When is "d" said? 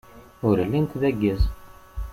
1.01-1.03